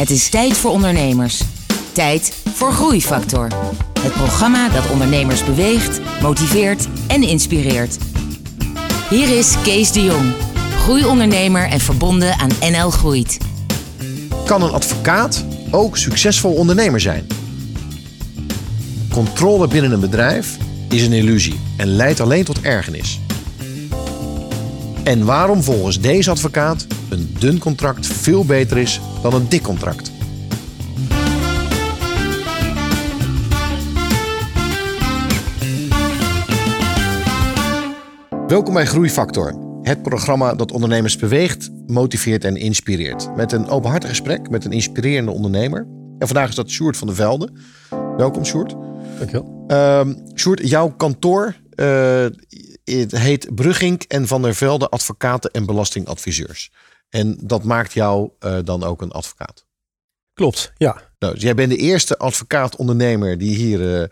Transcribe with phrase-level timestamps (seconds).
[0.00, 1.42] Het is tijd voor ondernemers.
[1.92, 3.48] Tijd voor Groeifactor.
[4.00, 7.98] Het programma dat ondernemers beweegt, motiveert en inspireert.
[9.10, 10.32] Hier is Kees de Jong,
[10.78, 13.38] groeiondernemer en verbonden aan NL Groeit.
[14.44, 17.26] Kan een advocaat ook succesvol ondernemer zijn?
[19.12, 20.56] Controle binnen een bedrijf
[20.88, 23.20] is een illusie en leidt alleen tot ergernis.
[25.04, 30.10] En waarom volgens deze advocaat een dun contract veel beter is dan een dik contract?
[38.46, 43.36] Welkom bij Groeifactor, het programma dat ondernemers beweegt, motiveert en inspireert.
[43.36, 45.86] Met een openhartig gesprek met een inspirerende ondernemer.
[46.18, 47.52] En vandaag is dat Sjoerd van der Velde.
[48.16, 48.74] Welkom Sjoerd.
[49.18, 49.64] Dankjewel.
[49.68, 52.26] Uh, Sjoerd, jouw kantoor uh,
[52.84, 56.70] het heet Brugging en Van der Velde Advocaten en Belastingadviseurs.
[57.10, 59.66] En dat maakt jou uh, dan ook een advocaat.
[60.32, 61.02] Klopt, ja.
[61.18, 64.10] Nou, dus jij bent de eerste advocaat-ondernemer die hier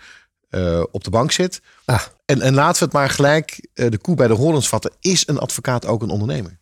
[0.50, 1.60] uh, op de bank zit.
[1.84, 2.02] Ah.
[2.24, 4.92] En, en laten we het maar gelijk de koe bij de horens vatten.
[5.00, 6.58] Is een advocaat ook een ondernemer?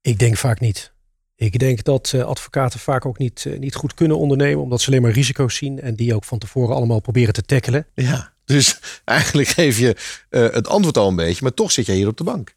[0.00, 0.92] Ik denk vaak niet.
[1.34, 5.10] Ik denk dat advocaten vaak ook niet, niet goed kunnen ondernemen, omdat ze alleen maar
[5.10, 7.86] risico's zien en die ook van tevoren allemaal proberen te tackelen.
[7.94, 8.32] Ja.
[8.44, 9.96] Dus eigenlijk geef je
[10.28, 12.54] het antwoord al een beetje, maar toch zit jij hier op de bank.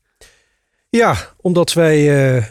[0.90, 2.46] Ja, omdat wij uh,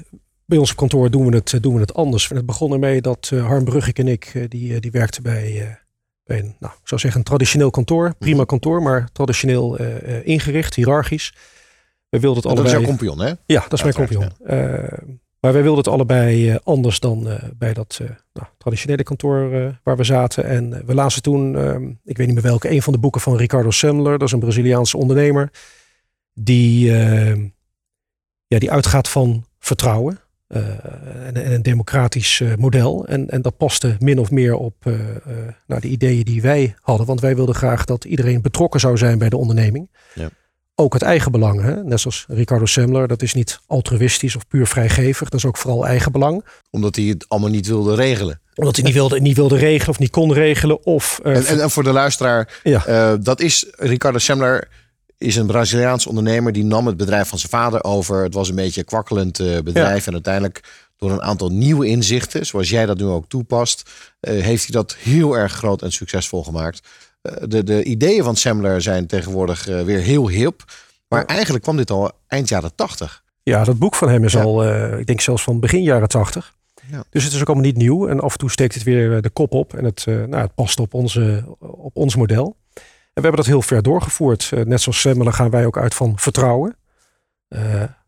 [0.48, 2.28] bij ons op kantoor doen we het, doen we het anders.
[2.28, 5.78] Het begon ermee dat uh, Harm Bruggik en ik, die, die werkten bij,
[6.24, 8.14] bij een, nou, ik zou zeggen, een traditioneel kantoor.
[8.18, 9.76] Prima kantoor, maar traditioneel
[10.22, 11.34] ingericht, hiërarchisch.
[12.08, 12.74] We wilden het dat allebei...
[12.74, 13.32] is jouw compagnon, hè?
[13.46, 14.32] Ja, dat is mijn.
[14.46, 14.88] Ja.
[15.41, 18.00] Maar wij wilden het allebei anders dan bij dat
[18.32, 19.50] nou, traditionele kantoor
[19.82, 20.44] waar we zaten.
[20.44, 23.36] En we lazen toen, ehm, ik weet niet meer welke, een van de boeken van
[23.36, 24.19] Ricardo Semler.
[24.19, 25.50] Dat is een Braziliaanse ondernemer.
[26.32, 27.48] Die, ehm,
[28.46, 30.19] ja, die uitgaat van vertrouwen.
[30.48, 33.06] En, en, een democratisch model.
[33.06, 34.74] En, en dat paste min of meer op
[35.66, 37.06] nou, de ideeën die wij hadden.
[37.06, 39.91] Want wij wilden graag dat iedereen betrokken zou zijn bij de onderneming.
[40.14, 40.28] Ja
[40.81, 41.62] ook het eigen belang.
[41.62, 41.84] Hè?
[41.84, 45.28] Net zoals Ricardo Semler, dat is niet altruïstisch of puur vrijgevig.
[45.28, 46.44] Dat is ook vooral eigen belang.
[46.70, 48.41] Omdat hij het allemaal niet wilde regelen.
[48.54, 50.84] Omdat hij niet wilde, niet wilde regelen of niet kon regelen.
[50.84, 52.88] Of, uh, en, en, en, voor de luisteraar, ja.
[52.88, 54.69] uh, dat is Ricardo Semler
[55.19, 56.53] is een Braziliaans ondernemer.
[56.53, 58.23] Die nam het bedrijf van zijn vader over.
[58.23, 60.01] Het was een beetje een kwakkelend uh, bedrijf.
[60.01, 60.06] Ja.
[60.06, 63.91] En uiteindelijk door een aantal nieuwe inzichten, zoals jij dat nu ook toepast,
[64.21, 66.81] heeft hij dat heel erg groot en succesvol gemaakt
[67.23, 70.65] de, de ideeën van Semler zijn tegenwoordig weer heel hip.
[71.09, 73.23] Maar eigenlijk kwam dit al eind jaren tachtig.
[73.43, 74.43] Ja, dat boek van hem is ja.
[74.43, 74.67] al,
[74.99, 76.56] ik denk zelfs van begin jaren tachtig.
[76.91, 77.05] Ja.
[77.11, 78.09] Dus het is ook allemaal niet nieuw.
[78.09, 79.75] En af en toe steekt het weer de kop op.
[79.75, 82.56] En het, nou, het past op, onze, op ons model.
[83.19, 84.53] En we hebben dat heel ver doorgevoerd.
[84.65, 86.77] net zoals Semler gaan wij ook uit van vertrouwen.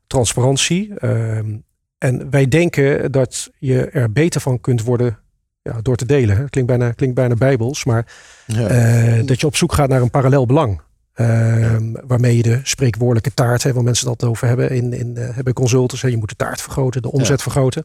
[0.07, 0.95] transparantie.
[0.95, 1.57] Ehm,
[1.99, 5.19] en wij denken dat je er beter van kunt worden
[5.63, 6.37] ja, door te delen.
[6.37, 6.49] Hè.
[6.49, 8.07] Klinkt, bijna, klinkt bijna bijbels, maar
[8.47, 9.19] ja.
[9.19, 10.81] uh, dat je op zoek gaat naar een parallel belang.
[11.15, 11.79] Uh, ja.
[12.07, 15.53] Waarmee je de spreekwoordelijke taart, hè, waar mensen altijd over hebben in, in uh, hebben
[15.53, 16.03] consultants.
[16.03, 17.85] Hè, je moet de taart vergroten, de omzet vergroten.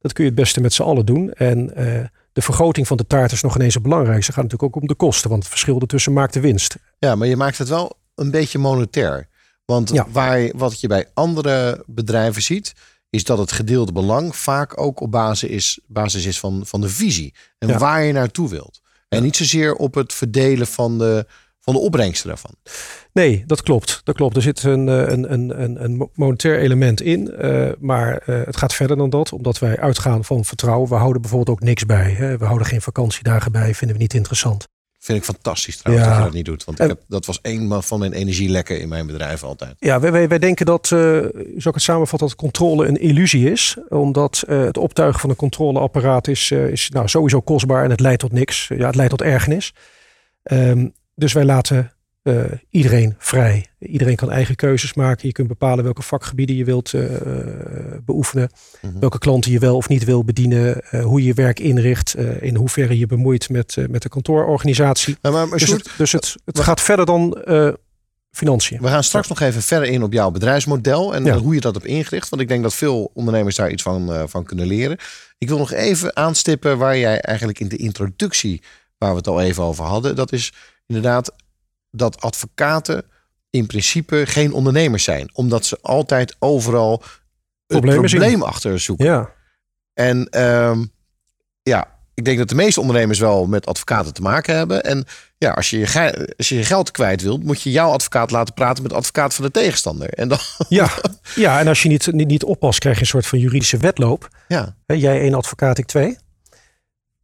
[0.00, 1.32] Dat kun je het beste met z'n allen doen.
[1.32, 1.72] En
[2.32, 4.32] de vergroting van de taart is nog ineens het belangrijkste.
[4.32, 6.76] gaat natuurlijk ook om de kosten, want het verschil ertussen maakt de winst.
[6.98, 9.28] Ja, maar je maakt het wel een beetje monetair.
[9.64, 12.72] Want waar, wat je bij andere bedrijven ziet,
[13.10, 16.88] is dat het gedeelde belang vaak ook op basis is, basis is van, van de
[16.88, 17.34] visie.
[17.58, 17.78] En ja.
[17.78, 18.80] waar je naartoe wilt.
[19.08, 19.24] En ja.
[19.24, 21.26] niet zozeer op het verdelen van de,
[21.60, 22.54] van de opbrengsten daarvan.
[23.12, 24.00] Nee, dat klopt.
[24.04, 24.36] Dat klopt.
[24.36, 27.34] Er zit een, een, een, een monetair element in.
[27.40, 29.32] Uh, maar uh, het gaat verder dan dat.
[29.32, 30.88] Omdat wij uitgaan van vertrouwen.
[30.88, 32.10] We houden bijvoorbeeld ook niks bij.
[32.10, 32.38] Hè.
[32.38, 33.74] We houden geen vakantiedagen bij.
[33.74, 34.68] Vinden we niet interessant.
[34.98, 36.12] Vind ik fantastisch trouwens ja.
[36.12, 36.64] dat je dat niet doet.
[36.64, 39.74] Want ik heb, dat was een van mijn energielekken in mijn bedrijf altijd.
[39.78, 43.50] Ja, wij, wij, wij denken dat, uh, zou ik het samenvatten, dat controle een illusie
[43.50, 43.76] is.
[43.88, 48.00] Omdat uh, het optuigen van een controleapparaat is, uh, is nou, sowieso kostbaar en het
[48.00, 48.68] leidt tot niks.
[48.68, 49.72] Ja, het leidt tot ergernis.
[50.42, 51.92] Um, dus wij laten
[52.22, 53.66] uh, iedereen vrij.
[53.78, 55.26] Iedereen kan eigen keuzes maken.
[55.26, 57.04] Je kunt bepalen welke vakgebieden je wilt uh,
[58.04, 58.50] beoefenen.
[58.82, 58.98] Mhm.
[58.98, 60.82] Welke klanten je wel of niet wil bedienen.
[60.90, 62.16] Uh, hoe je je werk inricht.
[62.40, 65.16] in hoeverre je bemoeit met, met de kantoororganisatie.
[65.22, 67.44] Maar, maar, maar dus Sjoerd, het, dus het, het gaat verder dan
[68.30, 68.80] financiën.
[68.80, 71.14] We gaan straks nog even verder in op jouw bedrijfsmodel.
[71.14, 71.38] En ja.
[71.38, 72.28] hoe je dat hebt ingericht.
[72.28, 74.98] Want ik denk dat veel ondernemers daar iets van, van kunnen leren.
[75.38, 78.62] Ik wil nog even aanstippen waar jij eigenlijk in de introductie...
[78.98, 80.16] waar we het al even over hadden.
[80.16, 80.52] Dat is
[80.90, 81.32] inderdaad
[81.90, 83.04] dat advocaten
[83.50, 85.30] in principe geen ondernemers zijn.
[85.32, 87.02] Omdat ze altijd overal
[87.66, 89.06] het probleem achter zoeken.
[89.06, 89.30] Ja.
[89.94, 90.92] En um,
[91.62, 94.84] ja, ik denk dat de meeste ondernemers wel met advocaten te maken hebben.
[94.84, 95.04] En
[95.38, 98.54] ja, als je je, als je, je geld kwijt wilt, moet je jouw advocaat laten
[98.54, 100.08] praten met de advocaat van de tegenstander.
[100.08, 100.38] En dan...
[100.68, 100.90] ja.
[101.34, 104.28] ja, en als je niet, niet, niet oppast, krijg je een soort van juridische wedloop.
[104.48, 104.76] Ja.
[104.86, 106.18] Jij één advocaat, ik twee.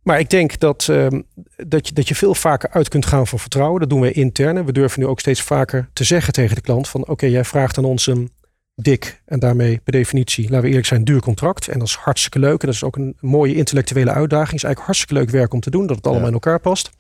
[0.07, 1.21] Maar ik denk dat, ehm,
[1.57, 3.81] dat, je, dat je veel vaker uit kunt gaan van vertrouwen.
[3.81, 4.65] Dat doen we intern.
[4.65, 7.79] We durven nu ook steeds vaker te zeggen tegen de klant van oké, jij vraagt
[7.79, 8.31] aan ons een
[8.75, 11.69] dik en daarmee per definitie, laten we eerlijk zijn, duur contract.
[11.69, 12.61] En dat is hartstikke leuk.
[12.61, 14.51] En dat is ook een mooie intellectuele uitdaging.
[14.51, 16.91] Het is eigenlijk hartstikke leuk werk om te doen, dat het allemaal in elkaar past.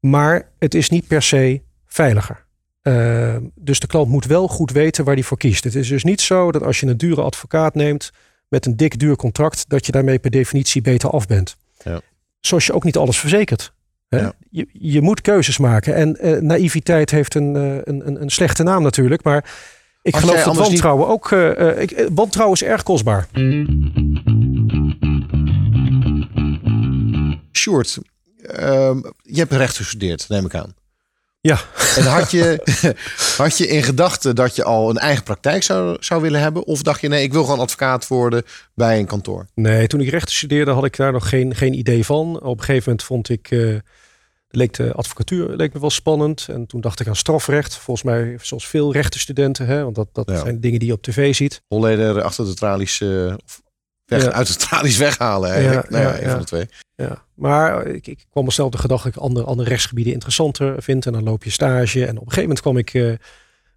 [0.00, 2.46] Maar het is niet per se veiliger.
[2.82, 5.64] Uh, dus de klant moet wel goed weten waar hij voor kiest.
[5.64, 8.10] Het is dus niet zo dat als je een dure advocaat neemt
[8.48, 11.56] met een dik duur contract, dat je daarmee per definitie beter af bent.
[11.84, 12.00] Ja.
[12.40, 13.72] Zoals je ook niet alles verzekert.
[14.08, 14.28] Hè?
[14.50, 15.94] Je, je moet keuzes maken.
[15.94, 19.22] En uh, naïviteit heeft een, uh, een, een slechte naam natuurlijk.
[19.22, 19.44] Maar
[20.02, 21.14] ik geloof dat wantrouwen niet...
[21.14, 21.30] ook.
[21.30, 23.28] Uh, ik, wantrouwen is erg kostbaar.
[27.52, 27.98] Sjoerd,
[28.40, 30.74] uh, je hebt recht gestudeerd, neem ik aan.
[31.46, 31.60] Ja.
[31.96, 32.60] En had je,
[33.36, 36.64] had je in gedachten dat je al een eigen praktijk zou, zou willen hebben?
[36.64, 38.42] Of dacht je, nee, ik wil gewoon advocaat worden
[38.74, 39.46] bij een kantoor?
[39.54, 42.40] Nee, toen ik rechten studeerde had ik daar nog geen, geen idee van.
[42.40, 43.78] Op een gegeven moment vond ik, uh,
[44.48, 46.46] leek de advocatuur leek me wel spannend.
[46.48, 47.76] En toen dacht ik aan strafrecht.
[47.76, 51.34] Volgens mij, zoals veel rechtenstudenten, hè, want dat, dat zijn dingen die je op tv
[51.34, 51.62] ziet.
[51.68, 53.34] Holleder achter de tralies, uh,
[54.04, 55.90] weg, uit de tralies weghalen eigenlijk.
[55.90, 56.68] Ja, nou ja, een van de twee.
[56.96, 61.06] Ja, maar ik, ik kwam mezelf de gedachte dat ik andere, andere rechtsgebieden interessanter vind.
[61.06, 62.06] En dan loop je stage.
[62.06, 63.14] En op een gegeven moment kwam ik uh,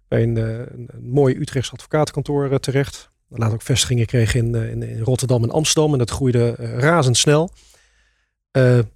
[0.08, 3.10] bij een, uh, een, mooi Utrechts advocatenkantoor uh, terecht.
[3.28, 5.92] Laat ook vestigingen kreeg in, in, in, Rotterdam en Amsterdam.
[5.92, 7.50] En dat groeide razendsnel.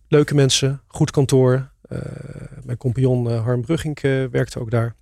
[0.09, 1.71] leuke mensen, goed kantoor.
[2.63, 4.95] mijn compagnon Harm Brugging werkte ook daar.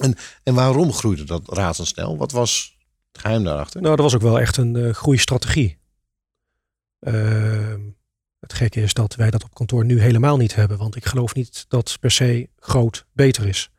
[0.00, 2.16] En, en waarom groeide dat razendsnel?
[2.16, 2.78] Wat was
[3.12, 3.82] het geheim daarachter?
[3.82, 5.78] Nou, dat was ook wel echt een groeistrategie.
[7.00, 7.80] Ehm
[8.42, 10.78] het gekke is dat wij dat op kantoor nu helemaal niet hebben.
[10.78, 13.70] Want ik geloof niet dat per se groot beter is.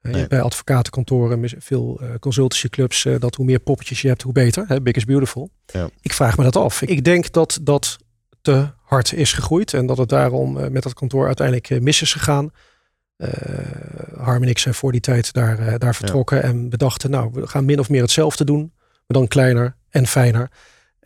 [0.00, 0.26] Eh, nee.
[0.26, 4.82] Bij advocatenkantoren, veel uh, consultancyclubs, uh, dat hoe meer poppetjes je hebt, hoe beter.
[4.82, 5.50] Big is beautiful.
[5.66, 5.88] Ja.
[6.00, 6.82] Ik vraag me dat af.
[6.82, 7.96] Ik denk dat dat
[8.42, 9.74] te hard is gegroeid.
[9.74, 12.50] En dat het daarom met dat kantoor uiteindelijk mis is gegaan.
[14.16, 16.42] Harm en ik zijn voor die tijd daar, daar vertrokken.
[16.42, 18.72] En bedachten, nou, we gaan min of meer hetzelfde doen.
[18.78, 20.50] Maar dan kleiner en fijner.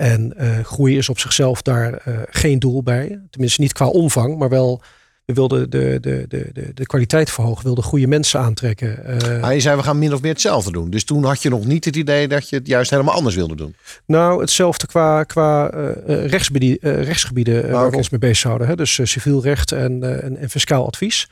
[0.02, 3.20] En uh, groei is op zichzelf daar uh, geen doel bij.
[3.30, 4.82] Tenminste niet qua omvang, maar wel
[5.24, 8.98] we wilden de, de, de, de, de kwaliteit verhogen, wilden goede mensen aantrekken.
[9.06, 10.90] Uh, ah, je zei we gaan min of meer hetzelfde doen.
[10.90, 13.56] Dus toen had je nog niet het idee dat je het juist helemaal anders wilde
[13.56, 13.74] doen.
[14.06, 15.66] Nou, hetzelfde qua, qua
[16.06, 18.68] rechtsgebieden, rechtsgebieden ah, waar we ons mee bezig houden.
[18.68, 18.76] Hè?
[18.76, 21.28] Dus civiel recht en, en, en, fiscaal advies.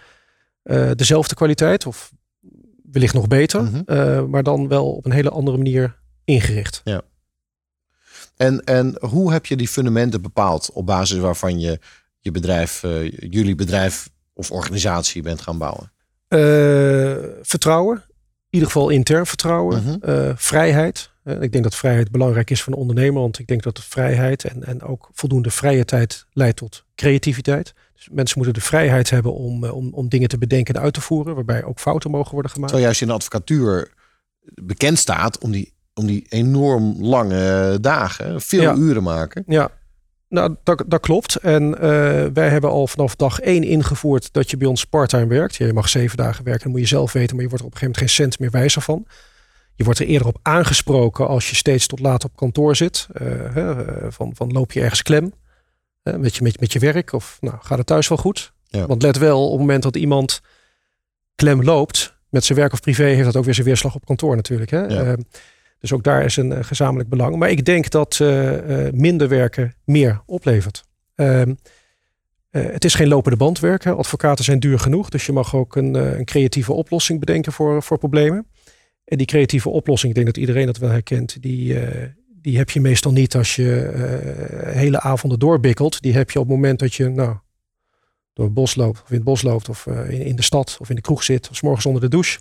[0.95, 2.13] dezelfde kwaliteit, of
[2.93, 4.31] wellicht nog beter, -hmm.
[4.31, 6.81] maar dan wel op een hele andere manier ingericht.
[6.85, 7.03] Ja.
[8.41, 11.79] En, en hoe heb je die fundamenten bepaald op basis waarvan je
[12.19, 15.93] je bedrijf, uh, jullie bedrijf of organisatie bent gaan bouwen?
[16.29, 16.39] Uh,
[17.43, 17.97] vertrouwen.
[17.97, 19.83] In ieder geval intern vertrouwen.
[19.83, 20.27] Uh -huh.
[20.29, 21.11] uh, vrijheid.
[21.41, 23.21] ik denk dat vrijheid belangrijk is voor een ondernemer.
[23.21, 27.75] Want ik denk dat de vrijheid en, en ook voldoende vrije tijd leidt tot creativiteit.
[27.95, 31.01] Dus mensen moeten de vrijheid hebben om, om, om dingen te bedenken en uit te
[31.01, 31.35] voeren.
[31.35, 32.73] Waarbij ook fouten mogen worden gemaakt.
[32.73, 33.93] Terwijl juist in de advocatuur
[34.55, 39.45] bekend staat om die om die enorm lange dagen, veel uren maken.
[39.47, 39.71] Ja,
[40.29, 41.37] nou, dat, dat klopt.
[41.37, 41.79] En uh,
[42.33, 45.57] wij hebben al vanaf dag één ingevoerd dat je bij ons parttime werkt.
[45.57, 47.75] je mag zeven dagen werken, dat moet je zelf weten, maar je wordt er op
[47.75, 49.07] een gegeven moment geen cent meer wijzer van.
[49.75, 53.07] Je wordt er eerder op aangesproken als je steeds tot laat op kantoor zit.
[53.23, 53.77] Uh,
[54.09, 55.33] van, van loop je ergens klem
[56.03, 58.53] met, je, met, met je werk of nou, gaat het thuis wel goed?
[58.65, 58.87] Ja.
[58.87, 60.41] Want let wel, op het moment dat iemand
[61.35, 64.37] klem loopt met zijn werk of privé, heeft dat ook weer zijn weerslag op kantoor
[64.37, 64.71] natuurlijk.
[64.71, 64.85] Hè?
[64.85, 65.17] Ja.
[65.81, 67.37] Dus ook daar is een uh, gezamenlijk belang.
[67.37, 68.53] Maar ik denk dat uh,
[68.93, 70.85] minder werken meer oplevert.
[71.15, 71.55] Ehm,
[72.51, 73.97] het is geen lopende band werken.
[73.97, 75.09] Advocaten zijn duur genoeg.
[75.09, 78.47] Dus je mag ook een, een creatieve oplossing bedenken voor, voor problemen.
[79.05, 81.79] En die creatieve oplossing, ik denk dat iedereen dat wel herkent, die,
[82.29, 83.91] die heb je meestal niet als je
[84.65, 86.03] hele avonden doorbikkelt.
[86.03, 87.37] Die heb je op het moment dat je nou,
[88.33, 90.89] door het bos loopt, of in het bos loopt, of in, in de stad, of
[90.89, 92.39] in de kroeg zit, of s morgens onder de douche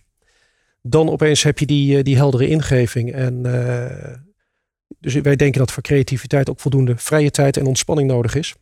[0.82, 3.14] dan opeens heb je die, eh, die heldere ingeving.
[3.14, 4.16] En uh,
[5.00, 8.56] dus wij denken dat voor creativiteit ook voldoende vrije tijd en ontspanning nodig is.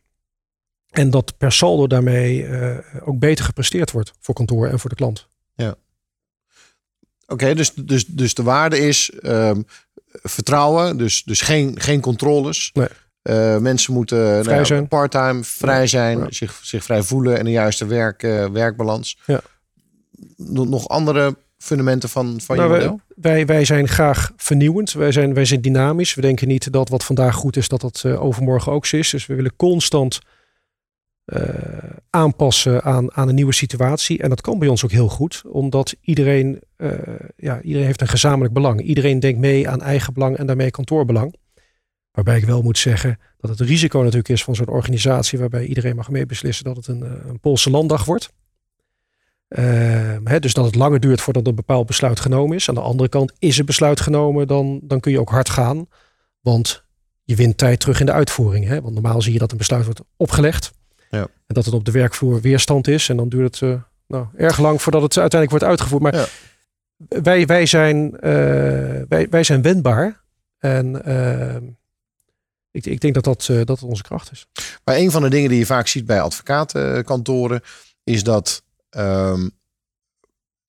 [0.88, 4.96] En dat per saldo daarmee uh, ook beter gepresteerd wordt voor kantoor en voor de
[4.96, 5.28] klant.
[5.54, 5.74] Ja.
[7.26, 9.64] Oké, dus, dus, dus de waarde is um,
[10.08, 12.70] vertrouwen, dus, dus geen, geen controles.
[12.72, 12.88] Nee.
[13.22, 18.22] Uh, mensen moeten nou, part-time vrij zijn, zich, zich vrij voelen en de juiste werk,
[18.22, 19.18] uh, werkbalans.
[19.26, 19.40] Ja.
[20.36, 23.00] Nog andere fundamenten van, van nou, je model?
[23.16, 24.92] Wij, wij zijn graag vernieuwend.
[24.92, 26.14] Wij zijn, wij zijn dynamisch.
[26.14, 29.10] We denken niet dat wat vandaag goed is, dat dat uh, overmorgen ook zo is.
[29.10, 30.18] Dus we willen constant
[31.24, 31.42] uh,
[32.10, 34.22] aanpassen aan, aan een nieuwe situatie.
[34.22, 36.92] En dat kan bij ons ook heel goed, omdat iedereen, uh,
[37.36, 38.80] ja, iedereen heeft een gezamenlijk belang.
[38.80, 41.34] Iedereen denkt mee aan eigen belang en daarmee kantoorbelang.
[42.10, 45.96] Waarbij ik wel moet zeggen dat het risico natuurlijk is van zo'n organisatie waarbij iedereen
[45.96, 48.32] mag meebeslissen dat het een, eh, een Poolse landdag wordt.
[49.48, 52.68] Ehm, hè, dus dat het langer duurt voordat een bepaald besluit genomen is.
[52.68, 55.86] Aan de andere kant is een besluit genomen, dan, dan kun je ook hard gaan.
[56.40, 56.84] Want
[57.24, 58.66] je wint tijd terug in de uitvoering.
[58.66, 58.80] Hè?
[58.80, 60.72] Want normaal zie je dat een besluit wordt opgelegd.
[61.10, 61.20] Ja.
[61.20, 63.08] En dat het op de werkvloer weerstand is.
[63.08, 66.02] En dan duurt het uh, nou, erg lang voordat het uiteindelijk wordt uitgevoerd.
[66.02, 66.26] Maar Ja.
[67.22, 68.30] wij, wij, zijn, eh,
[69.08, 70.24] wij, wij zijn wendbaar.
[70.58, 71.64] En ehm,
[72.70, 74.46] ik, ik denk dat dat, eh, dat onze kracht is.
[74.84, 77.60] Maar een van de dingen die je vaak ziet bij advocatenkantoren
[78.04, 79.48] is dat, ehm,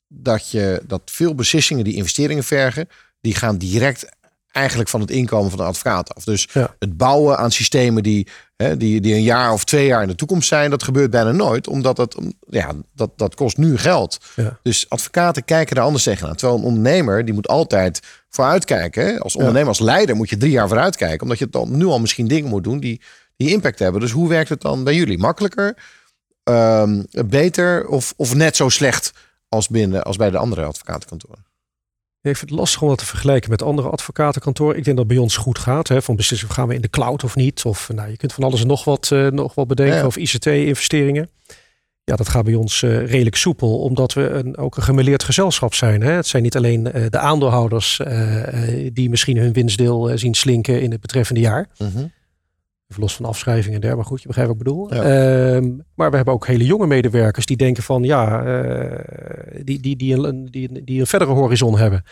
[0.07, 2.89] dat, je, dat veel beslissingen die investeringen vergen,
[3.21, 4.09] die gaan direct
[4.51, 6.23] eigenlijk van het inkomen van de advocaat af.
[6.23, 6.75] Dus Ja.
[6.79, 10.15] het bouwen aan systemen die, hè, die, die een jaar of twee jaar in de
[10.15, 12.15] toekomst zijn, dat gebeurt bijna nooit, omdat het,
[12.49, 14.17] ja, dat, dat kost nu geld.
[14.35, 14.59] Ja.
[14.63, 16.35] Dus advocaten kijken er anders tegenaan.
[16.35, 17.99] Terwijl een ondernemer, die moet altijd
[18.29, 19.19] vooruitkijken.
[19.19, 21.21] Als ondernemer, als leider moet je drie jaar vooruitkijken.
[21.21, 23.01] Omdat je dan nu al misschien dingen moet doen die,
[23.35, 24.01] die impact hebben.
[24.01, 25.17] Dus hoe werkt het dan bij jullie?
[25.17, 25.75] Makkelijker,
[26.49, 29.13] Ehm, beter of, of net zo slecht
[29.49, 31.47] als, binnen, als bij de andere advocatenkantoren?
[32.21, 34.77] Ik vind het lastig om dat te vergelijken met andere advocatenkantoren.
[34.77, 35.87] Ik denk dat bij ons goed gaat.
[35.87, 37.65] Hè, van beslissen gaan we in de cloud of niet.
[37.65, 39.97] Of nou, je kunt van alles en nog wat, eh, nog wat bedenken.
[39.97, 40.05] Ja.
[40.05, 41.29] Of ICT-investeringen.
[42.03, 43.79] Ja, dat gaat bij ons eh, redelijk soepel.
[43.79, 46.01] Omdat we een, ook een gemeleerd gezelschap zijn.
[46.01, 46.11] Hè.
[46.11, 50.33] Het zijn niet alleen eh, de aandeelhouders eh, eh, die misschien hun winstdeel eh, zien
[50.33, 51.67] slinken in het betreffende jaar.
[52.89, 53.95] Even los van afschrijvingen en dergelijke.
[53.95, 54.93] Maar goed, je begrijpt wat ik bedoel.
[54.93, 55.55] Ja.
[55.55, 59.95] Ehm, maar we hebben ook hele jonge medewerkers die denken van ja, eh, die, die,
[59.95, 62.03] die, een, die, die een verdere horizon hebben.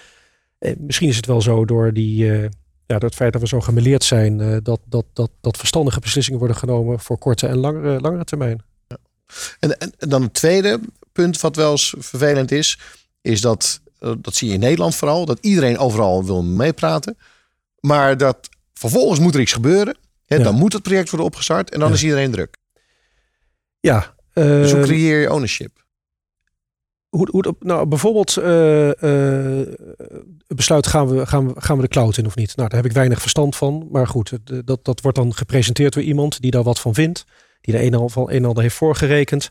[0.57, 2.41] Eh, misschien is het wel zo door, die, eh,
[2.85, 6.39] ja, door het feit dat we zo gemeleerd zijn, dat, dat, dat, dat verstandige beslissingen
[6.39, 8.61] worden genomen voor korte en langere, langere termijn.
[9.59, 10.79] En, en, en dan het tweede
[11.11, 12.79] punt wat wel eens vervelend is,
[13.21, 13.81] is dat,
[14.17, 17.17] dat zie je in Nederland vooral, dat iedereen overal wil meepraten.
[17.79, 19.97] Maar dat vervolgens moet er iets gebeuren.
[20.27, 20.43] Ja.
[20.43, 22.57] Dan moet het project worden opgestart en dan is iedereen druk.
[23.79, 25.85] Ja, Dus hoe eh, creëer je ownership?
[27.09, 29.67] hoe, hoe, nou, bijvoorbeeld eh, eh,
[30.47, 32.55] besluit gaan we, gaan, we, gaan we de cloud in of niet.
[32.55, 33.87] Nou, daar heb ik weinig verstand van.
[33.91, 37.25] Maar goed, eh, dat, dat wordt dan gepresenteerd door iemand die daar wat van vindt.
[37.61, 39.49] Die er een en ander, een en ander heeft voorgerekend.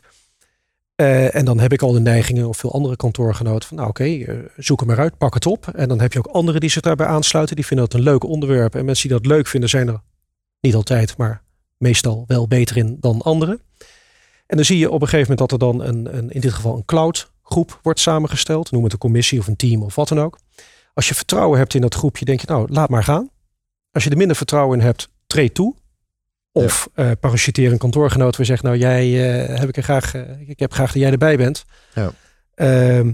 [0.95, 4.03] Eh, en dan heb ik al de neigingen of veel andere kantoorgenoten van nou oké,
[4.03, 5.67] eh, zoek hem maar uit, pak het op.
[5.67, 7.55] En dan heb je ook anderen die zich daarbij aansluiten.
[7.55, 8.75] Die vinden dat een leuk onderwerp.
[8.75, 10.01] En mensen die dat leuk vinden zijn er
[10.61, 11.41] niet altijd, maar
[11.77, 13.61] meestal wel beter in dan anderen.
[14.47, 16.53] En dan zie je op een gegeven moment dat er dan een, een in dit
[16.53, 18.71] geval een cloud groep wordt samengesteld.
[18.71, 20.39] Noem het een commissie of een team of wat dan ook.
[20.93, 23.29] Als je vertrouwen hebt in dat groepje, denk je nou, laat maar gaan.
[23.91, 25.75] Als je er minder vertrouwen in hebt, treed toe.
[26.51, 30.49] Of eh parachuteer een kantoorgenoot waar zegt, nou jij eh, heb ik er graag, eh,
[30.49, 31.65] ik heb graag dat jij erbij bent.
[31.93, 32.11] Ja.
[32.55, 33.07] Ehm,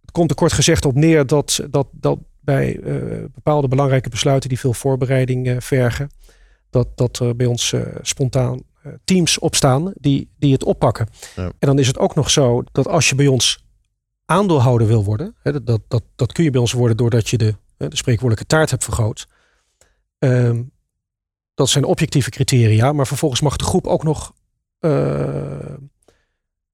[0.00, 4.48] het komt er kort gezegd op neer dat, dat, dat bij eh, bepaalde belangrijke besluiten
[4.48, 6.10] die veel voorbereiding eh, vergen,
[6.70, 8.62] dat, dat er bij ons eh, spontaan
[9.04, 11.08] teams opstaan die, die het oppakken.
[11.36, 11.44] Ja.
[11.44, 13.64] En dan is het ook nog zo dat als je bij ons
[14.24, 17.54] aandeelhouder wil worden, hè, dat, dat, dat, kun je bij ons worden doordat je de,
[17.76, 19.26] hè, de spreekwoordelijke taart hebt vergroot.
[20.18, 20.62] Ehm,
[21.54, 24.32] dat zijn objectieve criteria, maar vervolgens mag de groep ook nog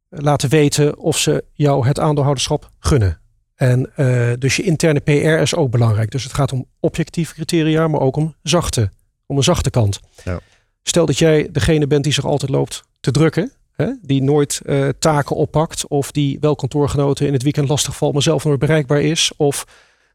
[0.09, 3.21] laten weten of ze jou het aandeelhouderschap gunnen.
[3.57, 6.11] En eh, dus je interne PR is ook belangrijk.
[6.11, 8.91] Dus het gaat om objectieve criteria, maar ook om zachte,
[9.27, 10.01] om een zachte kant.
[10.25, 10.41] Ja.
[10.83, 14.89] Stel dat jij degene bent die zich altijd loopt te drukken, hè, die nooit eh,
[14.99, 19.01] taken oppakt, of die wel kantoorgenoten in het weekend lastig valt, maar zelf nooit bereikbaar
[19.01, 19.67] is, of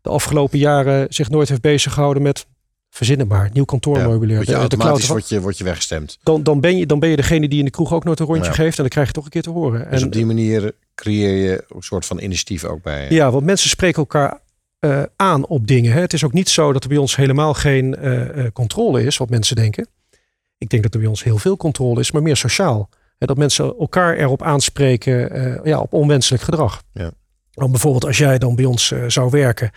[0.01, 2.45] de afgelopen jaren zich nooit heeft bezig gehouden met
[2.93, 4.45] verzin het maar, nieuw kantoormeubilair.
[4.45, 6.17] De automatisch word je, word je weggestemd.
[6.23, 8.25] dan, dan, ben je, dan ben je degene die in de kroeg ook nooit een
[8.25, 8.51] rondje Ja.
[8.51, 8.75] geeft.
[8.75, 9.87] En dan krijg je toch een keer te horen.
[9.89, 13.09] Dus en, op die manier creëer je een soort van initiatief ook bij.
[13.09, 14.39] ja, want mensen spreken elkaar
[14.79, 15.93] eh, aan op dingen.
[15.93, 15.99] Hè.
[15.99, 19.17] Het is ook niet zo dat er bij ons helemaal geen eh, eh, controle is,
[19.17, 19.87] wat mensen denken.
[20.57, 22.89] Ik denk dat er bij ons heel veel controle is, maar meer sociaal.
[23.17, 26.83] Hè, dat mensen elkaar erop aanspreken eh, ja, op onwenselijk gedrag.
[26.93, 27.11] Ja.
[27.53, 29.71] Want bijvoorbeeld als jij dan bij ons eh, zou werken,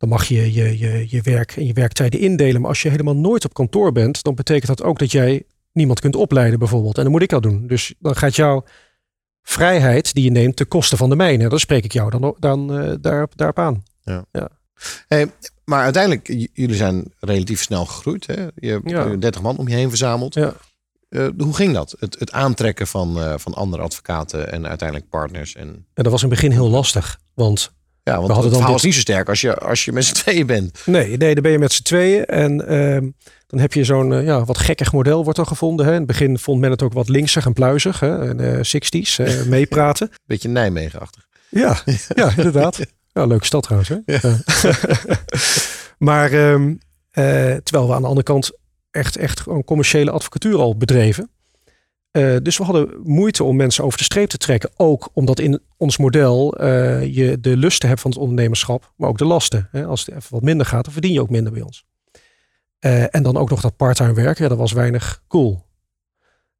[0.00, 2.60] dan mag je je, je je werk en je werktijden indelen.
[2.60, 5.42] Maar als je helemaal nooit op kantoor bent, dan betekent dat ook dat jij
[5.72, 6.96] niemand kunt opleiden bijvoorbeeld.
[6.96, 7.66] En dan moet ik dat doen.
[7.66, 8.64] Dus dan gaat jouw
[9.42, 11.48] vrijheid die je neemt ten koste van de mijne.
[11.48, 13.82] Dan spreek ik jou dan, dan eh, daar, daarop aan.
[15.08, 15.30] Hey,
[15.64, 18.26] maar uiteindelijk, jullie zijn relatief snel gegroeid.
[18.26, 18.46] Hè?
[18.54, 19.06] Je hebt Ja.
[19.06, 20.34] eh, 30 man om je heen verzameld.
[20.34, 20.54] Ja.
[21.08, 21.96] Eh, hoe ging dat?
[21.98, 25.54] Het, het aantrekken van, eh, van andere advocaten en uiteindelijk partners.
[25.54, 27.20] En, En dat was in het begin heel lastig.
[27.34, 27.72] Want
[28.10, 29.84] ja, want We hadden het dan verhaal dit- is niet zo sterk als je, als
[29.84, 30.78] je met z'n tweeën bent.
[30.86, 32.24] nee, nee, dan ben je met z'n tweeën.
[32.24, 33.08] En ehm,
[33.46, 35.86] dan heb je zo'n eh, ja, wat gekkig model wordt er gevonden.
[35.86, 35.92] Hè.
[35.92, 38.00] In het begin vond men het ook wat linksig en pluizig.
[38.00, 38.28] Hè.
[38.28, 40.10] En, eh 60s, eh, meepraten.
[40.26, 41.26] Beetje Nijmegen-achtig.
[41.48, 41.82] Ja,
[42.14, 42.78] ja inderdaad.
[43.12, 43.88] Ja, leuke stad trouwens.
[43.90, 43.96] Hè?
[44.04, 44.20] Ja.
[45.98, 46.74] maar ehm,
[47.62, 48.50] terwijl we aan de andere kant
[48.90, 51.30] echt, echt gewoon commerciële advocatuur al bedreven.
[52.12, 54.70] Uh, dus we hadden moeite om mensen over de streep te trekken.
[54.76, 59.18] Ook omdat in ons model uh, je de lusten hebt van het ondernemerschap, maar ook
[59.18, 59.68] de lasten.
[59.70, 59.84] Hè?
[59.84, 61.84] Als het even wat minder gaat, dan verdien je ook minder bij ons.
[62.80, 65.62] Uh, en dan ook nog dat parttime werken, ja, dat was weinig cool.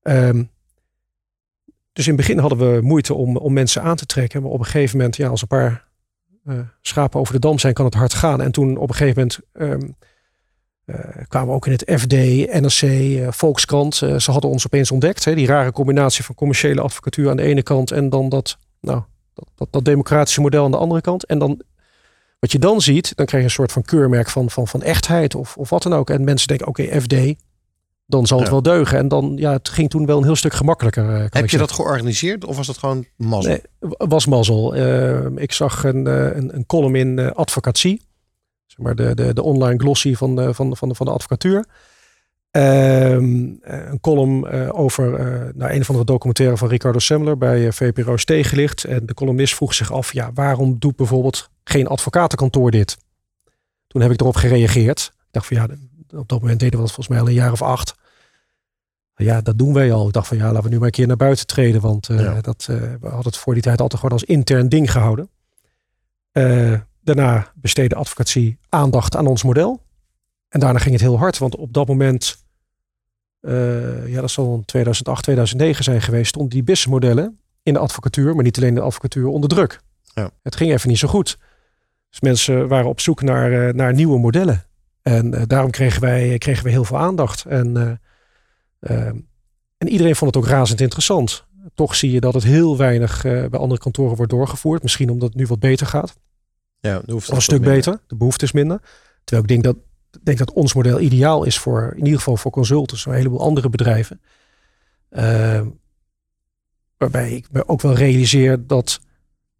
[0.02, 0.50] Um,
[1.92, 4.42] dus in het begin hadden we moeite om, om mensen aan te trekken.
[4.42, 5.88] Maar op een gegeven moment, ja, als een paar
[6.80, 8.40] schapen over de dam zijn, kan het hard gaan.
[8.40, 9.90] En toen op een gegeven moment uh,
[11.28, 12.12] kwamen we ook in het FD,
[12.60, 14.00] NRC, uh, Volkskrant.
[14.00, 15.24] Uh, ze hadden ons opeens ontdekt.
[15.24, 19.02] Hè, die rare combinatie van commerciële advocatuur aan de ene kant en dan dat, nou,
[19.34, 21.26] dat, dat, dat, democratische model aan de andere kant.
[21.26, 21.60] En dan,
[22.38, 25.34] wat je dan ziet, dan krijg je een soort van keurmerk van, van, van echtheid
[25.34, 26.10] of, of wat dan ook.
[26.10, 27.14] En mensen denken, oké, FD,
[28.06, 28.98] dan zal het wel deugen.
[28.98, 31.28] En dan, ja, het ging toen wel een heel stuk gemakkelijker.
[31.30, 33.52] Heb je dat georganiseerd of was dat gewoon mazzel?
[33.52, 33.62] Nee,
[34.08, 34.76] was mazzel.
[35.36, 38.08] ik zag een, een, een column in advocatie
[38.70, 41.64] zeg maar de, de, de online glossy van de, van, van, van de advocatuur.
[42.56, 47.72] Um, een column uh, over uh, nou, een van de documentaire van Ricardo Semler bij
[47.72, 48.84] VPRO Stegenlicht.
[48.84, 52.96] En de columnist vroeg zich af, ja, waarom doet bijvoorbeeld geen advocatenkantoor dit?
[53.86, 55.12] Toen heb ik erop gereageerd.
[55.16, 55.68] Ik dacht van ja,
[56.18, 57.94] op dat moment deden we dat volgens mij al een jaar of acht.
[59.14, 60.06] Ja, dat doen wij al.
[60.06, 61.80] Ik dacht van ja, laten we nu maar een keer naar buiten treden.
[61.80, 62.40] Want ja.
[62.40, 65.30] dat, we hadden het voor die tijd altijd gewoon als intern ding gehouden.
[67.14, 69.82] Daarna besteedde advocatie aandacht aan ons model.
[70.48, 72.44] En daarna ging het heel hard, want op dat moment,
[73.40, 78.34] uh, ja, dat zal in 2008, 2009 zijn geweest, stonden die businessmodellen in de advocatuur,
[78.34, 79.80] maar niet alleen de advocatuur, onder druk.
[80.14, 80.30] Ja.
[80.42, 81.38] Het ging even niet zo goed.
[82.10, 84.64] Dus mensen waren op zoek naar, uh, naar nieuwe modellen.
[85.02, 87.44] En uh, daarom kregen wij, kregen we heel veel aandacht.
[87.44, 88.00] En,
[89.78, 91.44] en iedereen vond het ook razend interessant.
[91.74, 94.82] Toch zie je dat het heel weinig bij andere kantoren wordt doorgevoerd.
[94.82, 96.14] Misschien omdat het nu wat beter gaat.
[96.80, 98.00] Ja, de een stuk beter.
[98.06, 98.80] De behoefte is minder.
[99.24, 99.76] Terwijl ik denk dat,
[100.22, 103.68] denk dat ons model ideaal is voor, in ieder geval voor consultants, een heleboel andere
[103.68, 104.20] bedrijven.
[105.10, 105.60] Uh,
[106.96, 109.00] waarbij ik me ook wel realiseer dat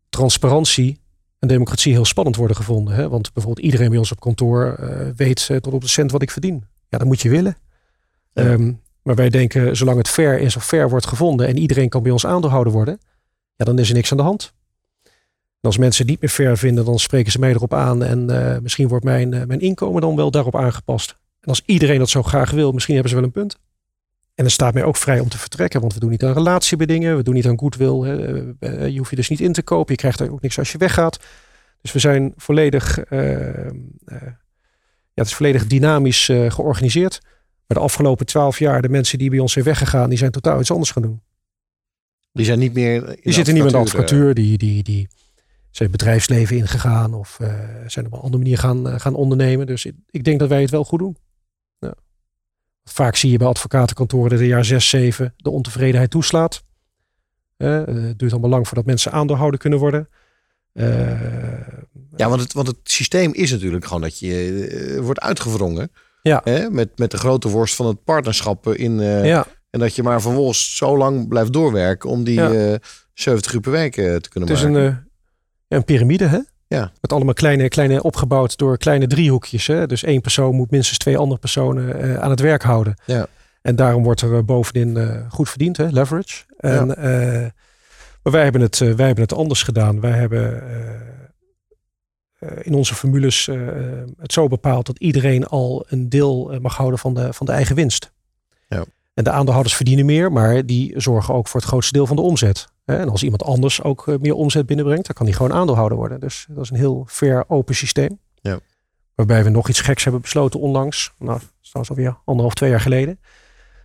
[0.08, 1.00] transparantie
[1.38, 2.94] en democratie heel spannend worden gevonden.
[2.94, 3.08] Hè?
[3.08, 6.22] Want bijvoorbeeld iedereen bij ons op kantoor uh, weet uh, tot op de cent wat
[6.22, 6.64] ik verdien.
[6.88, 7.56] Ja, dat moet je willen.
[8.32, 8.44] Ja.
[8.44, 12.02] Um, maar wij denken, zolang het fair is of fair wordt gevonden en iedereen kan
[12.02, 12.98] bij ons aandeelhouder worden,
[13.56, 14.54] ja, dan is er niks aan de hand.
[15.60, 18.04] En als mensen niet meer fair vinden, dan spreken ze mij erop aan.
[18.04, 21.10] En uh, misschien wordt mijn, uh, mijn inkomen dan wel daarop aangepast.
[21.40, 23.58] En als iedereen dat zo graag wil, misschien hebben ze wel een punt.
[24.34, 27.16] En het staat mij ook vrij om te vertrekken, want we doen niet aan relatiebedingen,
[27.16, 28.00] we doen niet aan goodwill.
[28.00, 28.42] Hè.
[28.60, 30.72] Uh, je hoeft je dus niet in te kopen, je krijgt er ook niks als
[30.72, 31.18] je weggaat.
[31.80, 34.34] Dus we zijn volledig, ja,
[35.14, 37.20] het is volledig dynamisch georganiseerd.
[37.66, 40.60] Maar de afgelopen twaalf jaar, de mensen die bij ons zijn weggegaan, die zijn totaal
[40.60, 41.20] iets anders gaan doen.
[42.32, 43.18] Die zijn niet meer.
[43.22, 44.34] die zitten niet meer in de advocatuur.
[44.34, 45.08] Die, die, die,
[45.70, 47.54] zijn bedrijfsleven ingegaan of uh,
[47.86, 49.66] zijn op een andere manier gaan, uh, gaan ondernemen.
[49.66, 51.16] Dus ik, ik, denk dat wij het wel goed doen.
[51.78, 51.94] Ja.
[52.84, 56.62] Vaak zie je bij advocatenkantoren dat in jaar 6, 7 de ontevredenheid toeslaat.
[57.56, 60.08] Uh, het duurt allemaal lang voordat mensen aandeelhouder kunnen worden.
[62.16, 65.92] ja, want het, want het systeem is natuurlijk gewoon dat je wordt uitgewrongen.
[66.22, 66.40] Ja.
[66.44, 66.70] Hè?
[66.70, 69.00] Met, met de grote worst van het partnerschap in.
[69.00, 69.46] ja.
[69.70, 72.78] En dat je maar vervolgens zo lang blijft doorwerken om die ja.
[73.14, 74.80] 70 uur per week te kunnen het maken.
[74.80, 75.09] Is een,
[75.76, 76.38] een piramide, hè?
[76.66, 76.92] Ja.
[77.00, 79.66] Met allemaal kleine, kleine opgebouwd door kleine driehoekjes.
[79.66, 79.86] Hè?
[79.86, 82.94] Dus één persoon moet minstens twee andere personen uh, aan het werk houden.
[83.06, 83.26] Ja.
[83.62, 85.86] En daarom wordt er bovenin uh, goed verdiend, hè?
[85.86, 86.44] leverage.
[86.56, 86.96] En, ja.
[86.96, 87.48] uh,
[88.22, 90.00] maar wij hebben, het, wij hebben het anders gedaan.
[90.00, 90.62] Wij hebben
[92.62, 93.46] in onze formules
[94.18, 97.76] het zo bepaald dat iedereen al een deel mag houden van de, van de eigen
[97.76, 98.12] winst.
[98.68, 98.84] Ja.
[99.14, 102.22] En de aandeelhouders verdienen meer, maar die zorgen ook voor het grootste deel van de
[102.22, 102.68] omzet.
[102.98, 106.20] En als iemand anders ook eh, meer omzet binnenbrengt, dan kan die gewoon aandeelhouder worden.
[106.20, 108.18] Dus dat is een heel fair, open systeem.
[108.34, 108.58] Ja.
[109.14, 111.12] Waarbij we nog iets geks hebben besloten onlangs.
[111.18, 113.20] Nou, dat is trouwens alweer anderhalf, twee jaar geleden.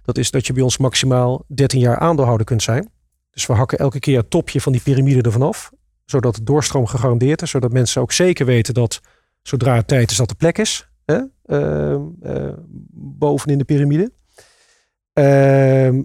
[0.04, 2.90] Dat is dat je bij ons maximaal 13 jaar aandeelhouder kunt zijn.
[3.32, 5.72] Dus we hakken elke keer het topje van die piramide ervan af.
[6.06, 7.50] Zodat de doorstroom gegarandeerd is.
[7.50, 9.02] Zodat mensen ook zeker weten dat
[9.42, 10.90] zodra het tijd is dat de plek is.
[11.06, 12.54] Hè, uh, uh,
[12.92, 14.12] bovenin de piramide.
[15.14, 16.04] Uh,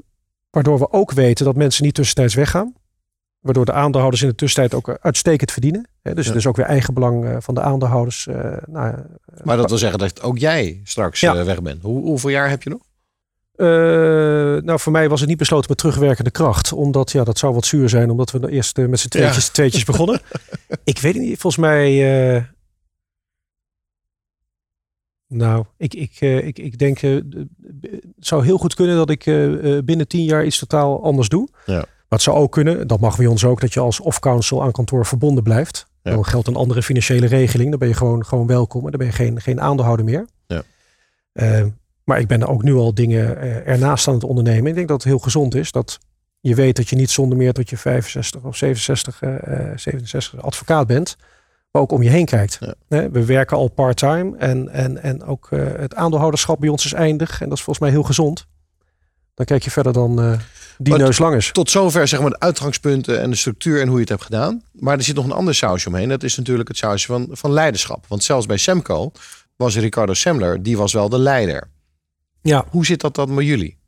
[0.50, 2.74] waardoor we ook weten dat mensen niet tussentijds weggaan.
[3.40, 5.88] Waardoor de aandeelhouders in de tussentijd ook uitstekend verdienen.
[6.02, 6.30] dus ja.
[6.30, 8.26] het is ook weer eigenbelang uh, van de aandeelhouders.
[8.26, 8.34] Uh,
[8.66, 9.04] nou, uh,
[9.42, 11.44] maar dat wil zeggen dat ook jij straks ja.
[11.44, 11.82] weg bent.
[11.82, 12.80] Hoe, hoeveel jaar heb je nog?
[14.64, 16.72] nou, voor mij was het niet besloten met terugwerkende kracht.
[16.72, 18.10] Omdat, ja, dat zou wat zuur zijn.
[18.10, 19.52] Omdat we eerst met z'n tweetjes, ja.
[19.52, 20.20] tweetjes begonnen.
[20.84, 21.38] ik weet het niet.
[21.38, 22.50] Volgens mij...
[25.26, 27.00] nou, ik, ik, ik, ik denk...
[27.00, 27.26] het
[28.18, 29.24] zou heel goed kunnen dat ik
[29.84, 31.48] binnen tien jaar iets totaal anders doe.
[31.66, 31.84] Ja.
[32.10, 35.06] Het zou ook kunnen, dat mag bij ons ook, dat je als off-council aan kantoor
[35.06, 35.86] verbonden blijft.
[36.02, 36.10] Ja.
[36.10, 37.70] Dan geldt een andere financiële regeling.
[37.70, 40.26] Dan ben je gewoon, gewoon welkom en dan ben je geen, geen aandeelhouder meer.
[40.46, 40.62] Ja.
[41.32, 41.66] Uh,
[42.04, 44.66] maar ik ben ook nu al dingen uh, ernaast aan het ondernemen.
[44.66, 45.98] Ik denk dat het heel gezond is dat
[46.40, 49.34] je weet dat je niet zonder meer tot je 65 of 67, uh,
[49.76, 51.16] 67 advocaat bent.
[51.70, 52.58] Maar ook om je heen kijkt.
[52.60, 53.10] Ja.
[53.10, 57.40] We werken al part-time en, en, en ook het aandeelhouderschap bij ons is eindig.
[57.40, 58.46] En dat is volgens mij heel gezond.
[59.40, 60.38] Dan kijk je verder dan uh,
[60.78, 61.50] die neus lang is.
[61.52, 64.62] Tot zover zeg maar de uitgangspunten en de structuur en hoe je het hebt gedaan.
[64.72, 66.08] Maar er zit nog een ander sausje omheen.
[66.08, 68.04] Dat is natuurlijk het sausje van, van leiderschap.
[68.08, 69.12] Want zelfs bij Semco
[69.56, 71.70] was Ricardo Semler, die was wel de leider.
[72.42, 72.64] Ja.
[72.68, 73.78] Hoe zit dat dan met jullie?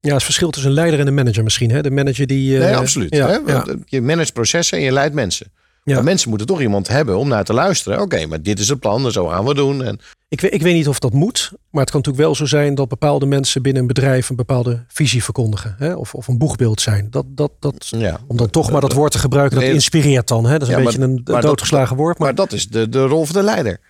[0.00, 1.70] Ja, het verschil tussen een leider en een manager misschien.
[1.70, 1.82] Hè?
[1.82, 2.54] De manager die...
[2.54, 3.14] Uh, nee, absoluut.
[3.14, 3.52] Ja, hè?
[3.52, 3.64] Ja.
[3.84, 5.52] Je managt processen en je leidt mensen.
[5.84, 5.94] Ja.
[5.94, 8.00] Maar mensen moeten toch iemand hebben om naar te luisteren.
[8.00, 9.84] Oké, maar dit is het plan, zo gaan we doen.
[9.84, 10.00] En...
[10.28, 12.74] Ik, weet, ik weet niet of dat moet, maar het kan natuurlijk wel zo zijn
[12.74, 15.74] dat bepaalde mensen binnen een bedrijf een bepaalde visie verkondigen.
[15.78, 15.94] Hè?
[15.94, 17.10] Of, of een boegbeeld zijn.
[17.10, 18.20] Dat, dat, dat, ja.
[18.26, 20.46] Om dan toch maar dat woord te gebruiken, dat inspireert dan.
[20.46, 20.58] Hè?
[20.58, 22.18] Dat is een beetje een doodgeslagen woord.
[22.18, 23.80] Maar, maar dat is de, de rol van de leider.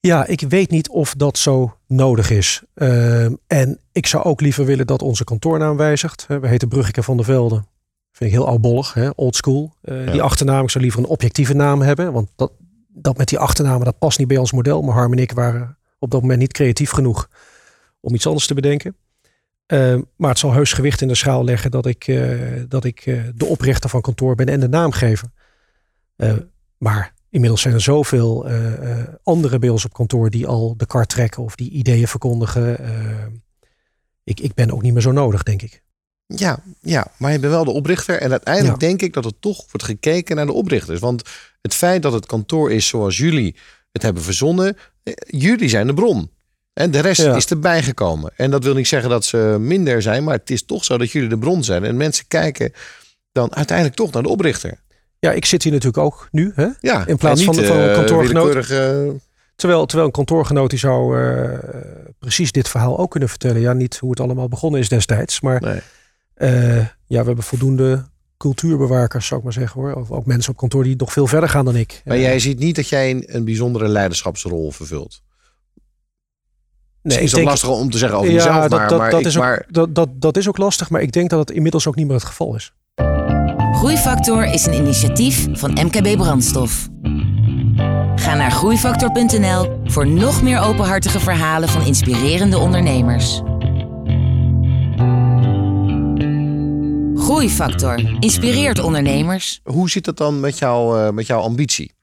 [0.00, 2.62] Ja, ik weet niet of dat zo nodig is.
[2.74, 6.26] Uh, en ik zou ook liever willen dat onze kantoornaam wijzigt.
[6.28, 7.64] We heten Bruggeke van der Velde.
[8.12, 9.10] Vind ik heel oudbollig, hè?
[9.14, 9.74] old school.
[9.82, 10.12] Uh, ja.
[10.12, 12.12] Die achternaam, ik zou liever een objectieve naam hebben.
[12.12, 12.52] Want dat,
[12.94, 14.82] dat met die achternamen, dat past niet bij ons model.
[14.82, 17.28] Maar Harm en ik waren op dat moment niet creatief genoeg
[18.00, 18.96] om iets anders te bedenken.
[19.66, 23.04] Uh, maar het zal heus gewicht in de schaal leggen dat ik, uh, dat ik
[23.34, 25.28] de oprichter van kantoor ben en de naamgever.
[26.78, 31.42] maar Inmiddels zijn er zoveel uh, andere bij op kantoor die al de kar trekken
[31.42, 32.80] of die ideeën verkondigen.
[32.80, 33.26] Uh,
[34.24, 35.82] ik, ik ben ook niet meer zo nodig, denk ik.
[36.26, 38.20] Ja, ja, maar je bent wel de oprichter.
[38.20, 38.86] En uiteindelijk ja.
[38.86, 41.00] denk ik dat het toch wordt gekeken naar de oprichters.
[41.00, 41.22] Want
[41.62, 43.56] het feit dat het kantoor is zoals jullie
[43.92, 44.76] het hebben verzonnen,
[45.26, 46.30] jullie zijn de bron.
[46.72, 47.36] En de rest ja.
[47.36, 48.32] is erbij gekomen.
[48.36, 51.10] En dat wil niet zeggen dat ze minder zijn, maar het is toch zo dat
[51.10, 51.84] jullie de bron zijn.
[51.84, 52.72] En mensen kijken
[53.32, 54.82] dan uiteindelijk toch naar de oprichter.
[55.18, 56.52] Ja, ik zit hier natuurlijk ook nu.
[56.54, 56.68] Hè?
[56.80, 58.54] Ja, in plaats niet, van, van een kantoorgenoot.
[58.54, 59.10] Uh,
[59.56, 61.58] terwijl, terwijl een kantoorgenoot die zou uh,
[62.18, 63.60] precies dit verhaal ook kunnen vertellen.
[63.60, 65.40] Ja, niet hoe het allemaal begonnen is destijds.
[65.40, 65.80] Maar nee.
[66.44, 66.76] Uh,
[67.06, 68.04] ja, we hebben voldoende
[68.36, 69.94] cultuurbewakers, zou ik maar zeggen hoor.
[69.94, 72.02] Of ook mensen op kantoor die nog veel verder gaan dan ik.
[72.04, 75.22] Maar jij ziet niet dat jij een, een bijzondere leiderschapsrol vervult.
[77.02, 79.10] Nee, is dat denk, lastig om te zeggen over ja, jezelf, dat, maar, dat, maar,
[79.10, 79.66] dat ik, is ook, maar...
[79.70, 82.14] dat, dat, dat is ook lastig, maar ik denk dat het inmiddels ook niet meer
[82.16, 82.74] het geval is.
[83.72, 86.88] Groeifactor is een initiatief van MKB Brandstof.
[88.16, 93.42] Ga naar groeifactor.nl voor nog meer openhartige verhalen van inspirerende ondernemers.
[97.34, 99.60] Groeifactor inspireert ondernemers.
[99.64, 101.94] Hoe zit het dan met, jou, uh, met jouw ambitie?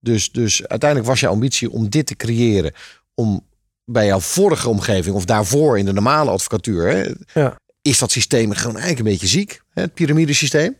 [0.00, 2.72] Dus, dus uiteindelijk was je ambitie om dit te creëren.
[3.14, 3.46] Om
[3.84, 6.88] bij jouw vorige omgeving of daarvoor in de normale advocatuur.
[6.88, 7.60] Hè, ja.
[7.82, 9.62] Is dat systeem gewoon eigenlijk een beetje ziek?
[9.70, 10.76] Hè, het piramidesysteem.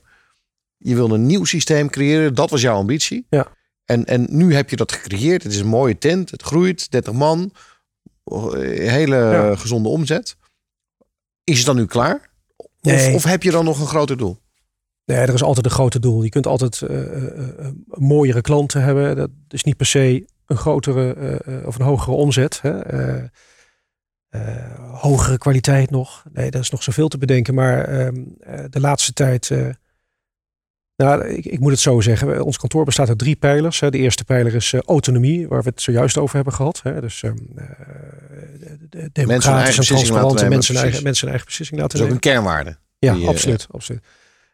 [0.76, 2.34] Je wilde een nieuw systeem creëren.
[2.34, 3.26] Dat was jouw ambitie.
[3.30, 3.46] Ja.
[3.84, 5.42] En, en nu heb je dat gecreëerd.
[5.42, 6.30] Het is een mooie tent.
[6.30, 6.90] Het groeit.
[6.90, 7.52] 30 man.
[8.54, 9.56] Hele ja.
[9.56, 10.36] gezonde omzet.
[11.44, 12.32] Is het dan nu klaar?
[12.84, 13.14] Of, Nee.
[13.14, 14.38] of heb je dan nog een groter doel?
[15.04, 16.22] Nee, er is altijd een groter doel.
[16.22, 19.16] Je kunt altijd uh, uh, mooiere klanten hebben.
[19.16, 22.60] Dat is niet per se een grotere uh, of een hogere omzet.
[22.62, 22.72] Hè?
[24.92, 26.24] hogere kwaliteit nog.
[26.32, 27.54] Nee, daar is nog zoveel te bedenken.
[27.54, 28.14] Maar ehm,
[28.70, 29.50] de laatste tijd.
[30.96, 32.44] Nou, ik, ik, moet het zo zeggen.
[32.44, 33.78] Ons kantoor bestaat uit drie pijlers.
[33.78, 36.82] De eerste pijler is autonomie, waar we het zojuist over hebben gehad.
[37.00, 37.48] Dus um,
[38.88, 42.14] de democratisch en transparant mensen, eigen, mensen eigen beslissing laten nemen.
[42.14, 42.78] Dat is ook een kernwaarde.
[42.98, 44.02] Ja, die, absoluut, absoluut.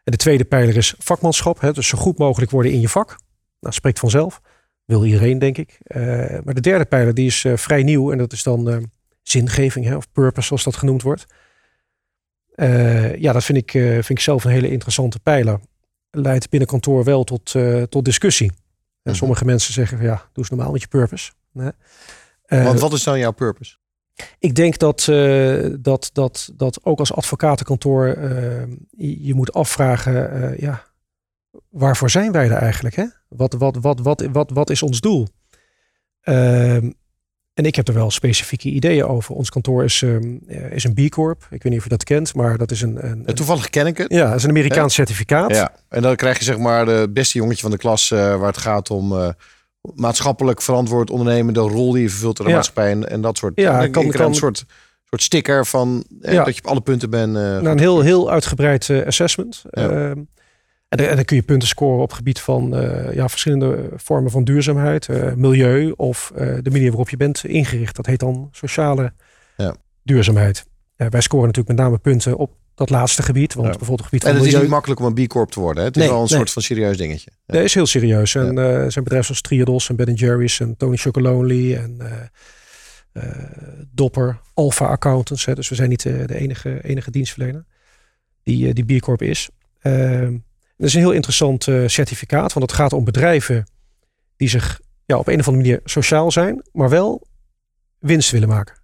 [0.03, 1.61] En de tweede pijler is vakmanschap.
[1.61, 1.71] Hè?
[1.71, 3.17] Dus zo goed mogelijk worden in je vak.
[3.59, 4.41] Nou, spreekt vanzelf.
[4.85, 5.79] Wil iedereen, denk ik.
[5.87, 5.97] Uh,
[6.43, 8.11] maar de derde pijler die is uh, vrij nieuw.
[8.11, 8.77] En dat is dan uh,
[9.21, 9.95] zingeving, hè?
[9.95, 11.25] of purpose, zoals dat genoemd wordt.
[13.17, 15.59] ja, dat vind ik, vind ik zelf een hele interessante pijler.
[16.11, 17.55] Leidt binnen kantoor wel tot,
[17.89, 18.51] tot discussie.
[18.51, 18.57] En
[19.11, 19.15] Mhm.
[19.15, 21.31] sommige mensen zeggen, van, ja, doe eens normaal met je purpose.
[21.53, 21.69] Hè?
[22.63, 23.75] Want wat is dan jouw purpose?
[24.39, 28.07] Ik denk dat, uh, dat, dat, dat ook als advocatenkantoor
[28.89, 30.83] je, je, moet afvragen, ja,
[31.69, 32.95] waarvoor zijn wij er eigenlijk?
[32.95, 33.05] Hè?
[33.27, 35.27] Wat, wat, wat, wat, wat, wat is ons doel?
[36.21, 36.91] Ehm,
[37.53, 39.35] en ik heb er wel specifieke ideeën over.
[39.35, 41.41] Ons kantoor is, um, is een B Corp.
[41.49, 43.05] Ik weet niet of je dat kent, maar dat is een...
[43.09, 44.11] een, toevallig ken ik het.
[44.13, 45.55] Ja, dat is een Amerikaans certificaat.
[45.55, 48.57] Ja, en dan krijg je zeg maar de beste jongetje van de klas waar het
[48.57, 49.33] gaat om
[49.95, 52.55] maatschappelijk verantwoord ondernemen, de rol die je vervult in de Ja.
[52.55, 53.53] maatschappij en, en dat soort.
[53.55, 54.65] Ja, en kan- kan- een soort,
[55.09, 56.43] soort sticker van eh, Ja.
[56.43, 57.35] dat je op alle punten bent.
[57.35, 59.61] eh, Nou, een heel, heel uitgebreid eh, assessment.
[59.69, 59.89] Ja.
[59.89, 60.19] Ehm,
[60.91, 64.43] en, dan- en kun je punten scoren op gebied van eh, ja, verschillende vormen van
[64.43, 67.95] duurzaamheid, eh, milieu of eh, de manier waarop je bent ingericht.
[67.95, 69.13] Dat heet dan sociale
[69.57, 69.75] Ja.
[70.03, 70.65] duurzaamheid.
[70.95, 73.53] Wij scoren natuurlijk met name punten op dat laatste gebied.
[73.53, 73.77] Want Ja.
[73.77, 75.81] bijvoorbeeld het gebied en van het is niet makkelijk om een B Corp te worden.
[75.81, 75.87] Hè?
[75.87, 76.37] Het is Nee, wel een nee.
[76.37, 77.31] soort van serieus dingetje.
[77.45, 77.53] Ja.
[77.53, 78.35] Dat is heel serieus.
[78.35, 81.97] En zijn bedrijven zoals Triodos en Ben Jerry's en Tony Chocolonely en
[83.91, 85.45] Dopper, Alpha Accountants.
[85.45, 87.65] Hè, dus we zijn niet de enige, enige dienstverlener
[88.43, 89.49] die, die B Corp is.
[90.81, 93.67] Dat is een heel interessant certificaat, want het gaat om bedrijven
[94.35, 97.27] die zich ja, op een of andere manier sociaal zijn, maar wel
[97.99, 98.81] winst willen maken.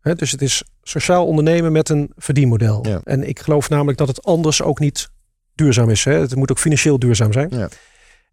[0.00, 3.00] dus het is sociaal ondernemen met een verdienmodel.
[3.02, 5.08] En ik geloof namelijk dat het anders ook niet
[5.54, 6.04] duurzaam is.
[6.04, 6.12] Hè?
[6.12, 7.48] Het moet ook financieel duurzaam zijn.
[7.50, 7.68] Ja.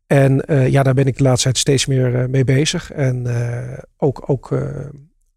[0.08, 2.92] En uh, ja, daar ben ik de laatste tijd steeds meer uh, mee bezig.
[2.92, 4.52] En uh, ook, ook,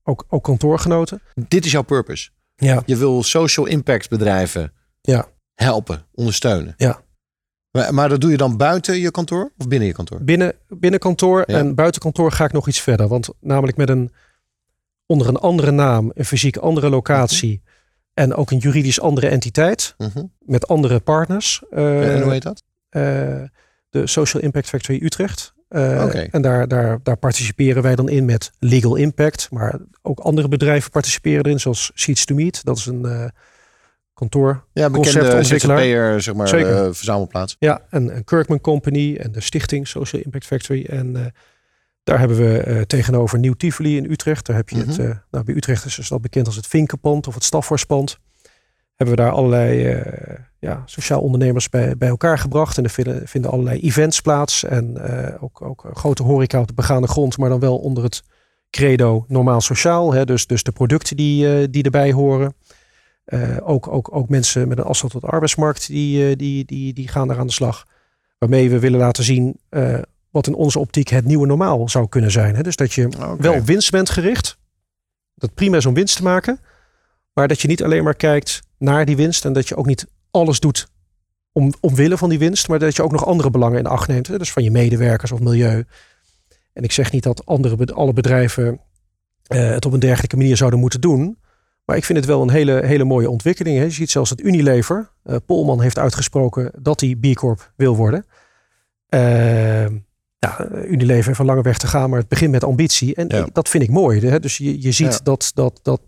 [0.03, 1.21] ook, ook kantoorgenoten.
[1.49, 2.31] Dit is jouw purpose.
[2.57, 2.83] Ja.
[2.87, 5.27] Je wil social impact bedrijven ja.
[5.55, 6.75] helpen, ondersteunen.
[6.77, 7.04] Ja.
[7.75, 10.23] Maar, maar dat doe je dan buiten je kantoor of binnen je kantoor?
[10.23, 13.09] Binnen, binnen kantoor en buiten kantoor ga ik nog iets verder.
[13.09, 14.13] Want namelijk met een
[15.07, 17.61] onder een andere naam, een fysiek andere locatie.
[17.65, 17.73] Mhm.
[18.15, 19.95] En ook een juridisch andere entiteit.
[19.99, 20.25] Mhm.
[20.39, 21.63] Met andere partners.
[21.71, 22.63] en hoe heet dat?
[23.91, 25.55] de Social Impact Factory Utrecht.
[25.69, 29.49] Uh, En daar, daar, daar participeren wij dan in met Legal Impact.
[29.51, 32.65] Maar ook andere bedrijven participeren erin, zoals Seeds to Meet.
[32.65, 33.25] Dat is een uh,
[34.15, 34.65] kantoor.
[34.73, 36.87] Ja, bekende zeg maar, Zeker.
[36.87, 37.57] Uh, verzamelplaats.
[37.59, 40.85] Ja, en, Kirkman Company en de stichting Social Impact Factory.
[40.85, 41.33] En
[42.03, 44.47] daar hebben we tegenover Nieuw Tivoli in Utrecht.
[44.47, 45.13] Daar heb je het, mhm.
[45.31, 48.19] nou, bij Utrecht is dat bekend als het Vinkenpand of het Stafforspand
[48.95, 50.03] hebben we daar allerlei
[50.59, 52.79] ja, sociaal ondernemers bij, bij elkaar gebracht.
[52.79, 54.65] En er vinden, vinden allerlei events plaats.
[54.65, 55.01] En
[55.41, 58.23] ook, ook grote horeca op de begaande grond, maar dan wel onder het
[58.71, 60.13] credo normaal sociaal.
[60.13, 60.25] Hè?
[60.25, 62.55] Dus, dus de producten die, die erbij horen.
[63.63, 67.29] Ook, ook, ook mensen met een afstand tot de arbeidsmarkt, die, die, die, die gaan
[67.29, 67.87] daar aan de slag.
[68.39, 69.61] Waarmee we willen laten zien
[70.35, 72.57] wat in onze optiek het nieuwe normaal zou kunnen zijn.
[72.57, 72.63] Hè?
[72.63, 73.37] Dus dat je okay.
[73.37, 74.59] wel winst bent gericht.
[75.35, 76.61] Dat prima is om winst te maken.
[77.33, 79.45] Maar dat je niet alleen maar kijkt naar die winst.
[79.45, 80.89] En dat je ook niet alles doet
[81.53, 82.69] om, omwille van die winst.
[82.69, 84.39] Maar dat je ook nog andere belangen in acht neemt.
[84.39, 85.85] Dus van je medewerkers of milieu.
[86.73, 88.81] En ik zeg niet dat andere, alle bedrijven
[89.49, 91.39] uh, het op een dergelijke manier zouden moeten doen.
[91.85, 93.79] Maar ik vind het wel een hele, hele mooie ontwikkeling.
[93.79, 93.85] Hè.
[93.85, 98.27] Je ziet zelfs dat Unilever, uh, Polman heeft uitgesproken dat hij B Corp wil worden.
[99.09, 99.87] Uh,
[100.39, 103.15] ja, Unilever heeft een lange weg te gaan, maar het begint met ambitie.
[103.15, 104.21] En dat vind ik mooi.
[104.21, 104.41] Hè.
[104.41, 106.01] Dus je, je ziet dat, dat, dat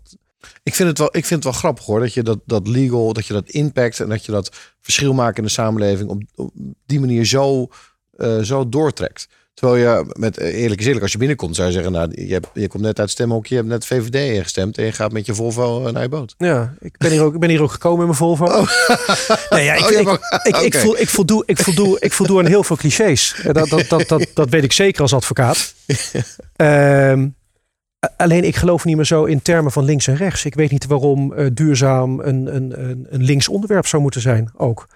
[0.63, 1.99] ik vind het wel, ik vind het wel grappig hoor.
[1.99, 5.37] Dat je dat, dat legal, dat je dat impact en dat je dat verschil maakt
[5.37, 6.51] in de samenleving op, op
[6.85, 7.67] die manier zo,
[8.17, 9.27] uh, zo doortrekt.
[9.59, 12.41] Terwijl je met eh, eerlijk is eerlijk, als je binnenkomt, zou je zeggen: Nou, je,
[12.53, 15.25] je komt net uit het stemhokje, je hebt net VVD ingestemd en je gaat met
[15.25, 16.35] je Volvo naar je boot.
[16.37, 18.45] Ja, ik ben hier ook, ik ben hier ook gekomen in mijn Volvo.
[18.45, 18.67] Oh.
[19.49, 22.45] Nee, ja, ik, oh, ik, ik, ik, voel, ik, voldoe, ik, voldoe, ik voldoe aan
[22.45, 23.35] heel veel clichés.
[23.43, 25.73] Dat, dat, dat, dat, dat weet ik zeker als advocaat.
[26.57, 27.35] um,
[28.17, 30.45] Alleen ik geloof niet meer zo in termen van links en rechts.
[30.45, 34.51] Ik weet niet waarom uh, duurzaam een, een, een, een links onderwerp zou moeten zijn
[34.55, 34.87] ook.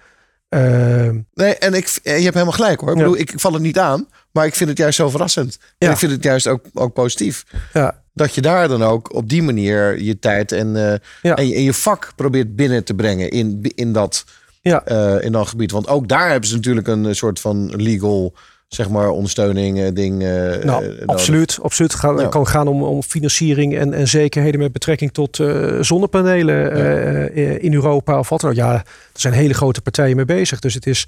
[0.54, 2.90] Uh, nee, en ik, je hebt helemaal gelijk hoor.
[2.90, 5.58] Ik, bedoel, ik, ik val het niet aan, maar ik vind het juist zo verrassend.
[5.78, 7.44] En ik vind het juist ook, ook positief.
[7.72, 8.00] Ja.
[8.14, 11.62] Dat je daar dan ook op die manier je tijd en, uh, en, je, en,
[11.62, 14.24] je, vak probeert binnen te brengen in, in, dat,
[14.60, 14.82] ja.
[14.88, 15.70] uh, in dat gebied.
[15.70, 18.34] Want ook daar hebben ze natuurlijk een soort van legal
[18.74, 20.22] zeg maar ondersteuning uh, ding.
[20.22, 21.96] Uh, nou, absoluut, absoluut.
[22.00, 22.26] Ja.
[22.26, 27.58] kan gaan om, om financiering en, en zekerheden met betrekking tot uh, zonnepanelen ja.
[27.58, 28.56] in Europa of wat dan ook.
[28.56, 30.58] Ja, er zijn hele grote partijen mee bezig.
[30.58, 31.06] Dus het is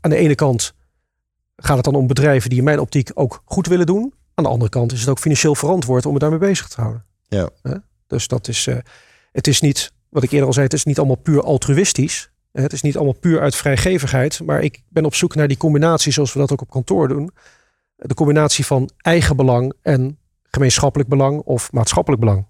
[0.00, 0.74] aan de ene kant
[1.56, 4.14] gaat het dan om bedrijven die in mijn optiek ook goed willen doen.
[4.34, 7.04] Aan de andere kant is het ook financieel verantwoord om het daarmee bezig te houden.
[7.28, 7.50] Ja.
[8.06, 8.68] Dus dat is,
[9.32, 12.30] het is niet, wat ik eerder al zei, het is niet allemaal puur altruïstisch.
[12.52, 16.12] Het is niet allemaal puur uit vrijgevigheid, maar ik ben op zoek naar die combinatie
[16.12, 17.30] zoals we dat ook op kantoor doen.
[17.96, 20.18] De combinatie van eigen belang en
[20.50, 22.46] gemeenschappelijk belang of maatschappelijk belang.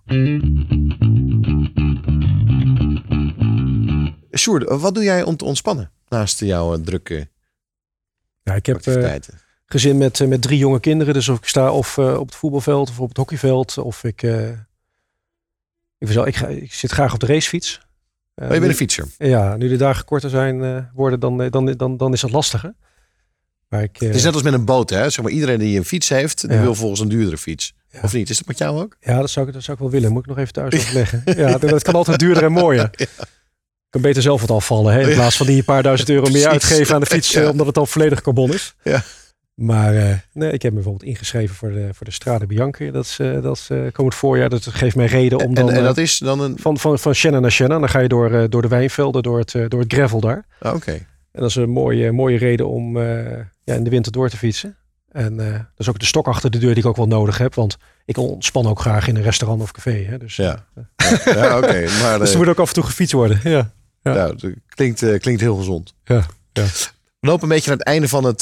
[4.37, 7.29] Sjoerd, wat doe jij om te ontspannen naast jouw eh, drukke
[8.43, 9.15] ja, ik heb uh,
[9.67, 11.15] gezin met, uh, met drie jonge kinderen.
[11.15, 13.79] Dus of ik sta of op het voetbalveld of op het hockeyveld.
[13.79, 14.23] Of ik,
[15.99, 17.81] ik, ik, ga, ik zit graag op de racefiets.
[18.41, 19.07] Uh, je bent een fietser.
[19.19, 22.75] Ja, nu de dagen korter zijn uh, worden, dan, dan, dan, dan is dat lastiger.
[23.69, 25.11] Maar ik, het is net als met een boot, hè?
[25.11, 27.75] Zeg maar, iedereen die een fiets heeft, die wil volgens een duurdere fiets.
[27.91, 28.01] Ja.
[28.03, 28.31] Of niet?
[28.31, 28.97] Is dat met jou ook?
[29.01, 30.13] Ja, dat zou ik, dat zou ik wel willen.
[30.13, 31.23] Moet ik nog even thuis overleggen.
[31.25, 32.91] ja, dat kan altijd duurder en mooier.
[33.91, 35.09] Ik kan beter zelf wat afvallen, hè?
[35.09, 37.79] In plaats van die een paar duizend euro meer uitgeven aan de fiets, omdat het
[37.79, 38.75] al volledig carbon is.
[38.83, 39.03] Ja.
[39.61, 42.91] Maar uh, nee, ik heb me bijvoorbeeld ingeschreven voor de, voor de Strade Bianchi.
[42.91, 44.49] Dat is, uh, dat is uh, komend voorjaar.
[44.49, 45.71] Dat geeft mij reden om dan...
[45.71, 46.59] En, en dat is dan een...
[46.59, 47.81] Van, van, van Shannon naar Shannon.
[47.81, 50.47] Dan ga je door, door de wijnvelden, door het, door het gravel daar.
[50.61, 50.93] Ah, oké.
[51.33, 54.77] En dat is een mooie, mooie reden om ja, in de winter door te fietsen.
[55.11, 57.55] En dat is ook de stok achter de deur die ik ook wel nodig heb.
[57.55, 60.05] Want ik ontspan ook graag in een restaurant of café.
[60.05, 60.19] Hè?
[60.19, 60.67] Dus, ja,
[61.25, 61.87] ja, oké.
[62.03, 63.41] maar dus er moet ook af en toe gefietst worden.
[63.43, 64.15] Ja, ja.
[64.15, 64.35] ja
[64.69, 65.95] klinkt, klinkt heel gezond.
[66.05, 66.67] Ja, ja.
[67.21, 68.41] We lopen een beetje naar het einde van het,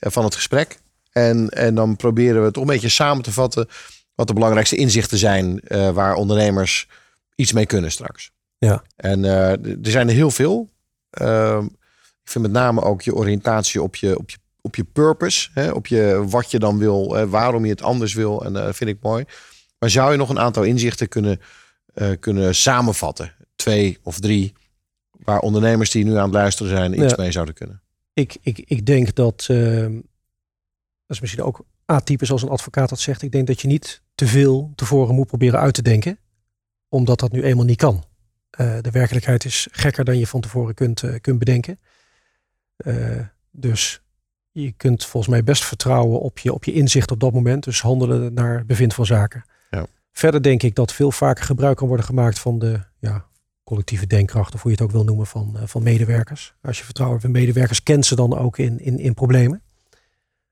[0.00, 0.78] van het gesprek.
[1.12, 3.68] En, en dan proberen we het toch een beetje samen te vatten.
[4.14, 6.88] wat de belangrijkste inzichten zijn eh, waar ondernemers
[7.34, 8.30] iets mee kunnen straks.
[8.58, 8.82] Ja.
[8.96, 10.68] En eh, er zijn er heel veel.
[11.10, 11.64] Ehm,
[12.22, 15.48] ik vind met name ook je oriëntatie op je, op je, op je purpose.
[15.54, 18.44] Hè, op je, wat je dan wil, eh, waarom je het anders wil.
[18.44, 19.24] En dat vind ik mooi.
[19.78, 21.40] Maar zou je nog een aantal inzichten kunnen,
[22.20, 23.32] kunnen samenvatten?
[23.56, 24.52] Twee of drie,
[25.10, 27.82] waar ondernemers die nu aan het luisteren zijn iets mee zouden kunnen?
[28.20, 33.00] Ik, ik, ik denk dat, ehm, dat is misschien ook atypisch als een advocaat dat
[33.00, 33.22] zegt.
[33.22, 36.18] Ik denk dat je niet te veel tevoren moet proberen uit te denken,
[36.88, 38.04] omdat dat nu eenmaal niet kan.
[38.60, 41.78] Uh, de werkelijkheid is gekker dan je van tevoren kunt, uh, kunt bedenken.
[42.76, 44.02] Uh, dus
[44.50, 47.64] je kunt volgens mij best vertrouwen op je, op je inzicht op dat moment.
[47.64, 49.44] Dus handelen naar bevind van zaken.
[49.70, 49.86] Ja.
[50.12, 53.26] Verder denk ik dat veel vaker gebruik kan worden gemaakt van de ja,
[53.70, 56.54] collectieve denkkracht, of hoe je het ook wil noemen, van, van medewerkers.
[56.62, 59.62] Als je vertrouwen hebt in medewerkers, kent ze dan ook in, in, in problemen.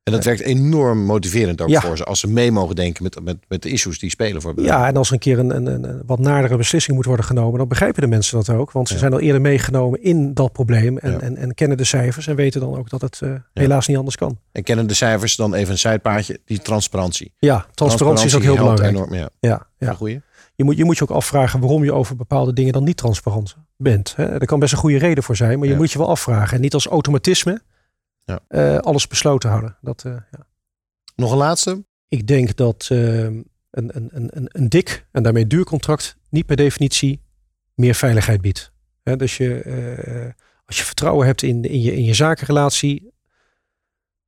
[0.03, 2.05] En dat werkt enorm motiverend ook voor ze.
[2.05, 4.81] Als ze mee mogen denken met, met, met de issues die spelen voor bedrijven.
[4.81, 7.59] Ja, en als er een keer een, een, een, wat nadere beslissing moet worden genomen,
[7.59, 8.73] dan begrijpen de mensen dat ook.
[8.73, 10.99] Want ze zijn al eerder meegenomen in dat probleem.
[10.99, 13.97] En, en, en, kennen de cijfers en weten dan ook dat het uh, helaas niet
[13.97, 14.39] anders kan.
[14.53, 17.33] En kennen de cijfers dan even een zijpaadje, die transparantie.
[17.39, 18.91] Ja, transparantie, transparantie is ook heel belangrijk.
[18.91, 19.29] Enorm, ja.
[19.41, 19.93] Ja, ja.
[19.93, 20.21] Goeie.
[20.59, 23.57] Je moet, je moet je ook afvragen waarom je over bepaalde dingen dan niet transparant
[23.77, 24.17] bent.
[24.17, 24.25] Hè?
[24.25, 26.57] Er kan best een goede reden voor zijn, maar je moet je wel afvragen.
[26.57, 27.63] En niet als automatisme
[28.25, 28.41] ja.
[28.49, 29.77] Uh, alles besloten houden.
[29.81, 30.47] Dat, uh, ja.
[31.15, 31.85] Nog een laatste?
[32.09, 36.57] Ik denk dat uh, een, een, een, een dik en daarmee duur contract niet per
[36.57, 37.21] definitie
[37.75, 38.73] meer veiligheid biedt.
[39.03, 43.13] He, dus je, als je vertrouwen hebt in, in, je, in je zakenrelatie,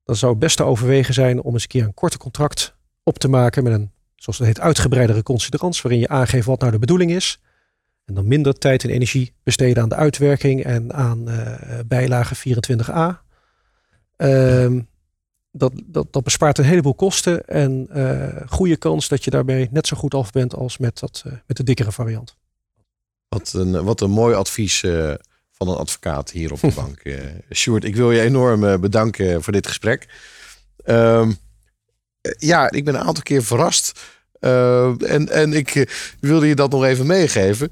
[0.04, 3.18] dan zou het best te overwegen zijn om eens een keer een korte contract op
[3.18, 3.90] te maken met een,
[4.20, 7.40] zoals het heet, uitgebreidere considerans, waarin je aangeeft wat nou de bedoeling is.
[8.04, 11.54] En dan minder tijd en energie besteden aan de uitwerking en aan uh,
[11.86, 13.24] bijlage 24a.
[14.16, 14.88] Um,
[15.52, 19.86] dat, dat, dat bespaart een heleboel kosten en uh, goede kans dat je daarbij net
[19.86, 22.36] zo goed af bent als met, dat, uh, met de dikkere variant.
[23.28, 24.80] Wat een, wat een mooi advies
[25.52, 27.02] van een advocaat hier op de bank.
[27.52, 30.08] Sjoerd, ik wil je enorm bedanken voor dit gesprek.
[30.84, 31.32] Ehm,
[32.38, 34.00] ja, ik ben een aantal keer verrast.
[34.40, 35.88] en, en ik
[36.20, 37.70] wilde je dat nog even meegeven.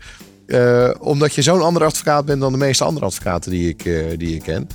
[0.99, 3.83] omdat je zo'n andere advocaat bent dan de meeste andere advocaten die ik,
[4.19, 4.69] die ik ken.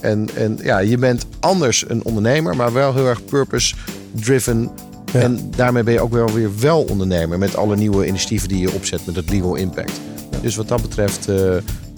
[0.00, 4.70] En, en ja, je bent anders een ondernemer, maar wel heel erg purpose-driven.
[5.12, 8.72] En daarmee ben je ook wel weer wel ondernemer met alle nieuwe initiatieven die je
[8.72, 10.00] opzet met het legal impact.
[10.40, 11.28] Dus wat dat betreft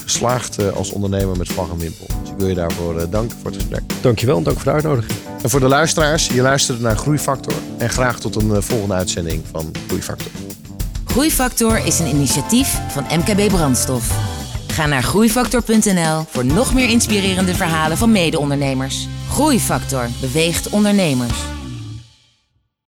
[0.08, 2.06] geslaagd uh, als ondernemer met vlag en wimpel.
[2.22, 3.82] Dus ik wil je daarvoor uh, danken voor het gesprek.
[4.00, 5.18] Dankjewel en dank voor de uitnodiging.
[5.42, 7.52] En voor de luisteraars, je luistert naar Groeifactor.
[7.78, 10.30] En graag tot een volgende uitzending van Groeifactor.
[11.04, 14.36] Groeifactor is een initiatief van MKB Brandstof.
[14.66, 19.08] Ga naar groeifactor.nl voor nog meer inspirerende verhalen van mede-ondernemers.
[19.30, 21.57] Groeifactor beweegt ondernemers.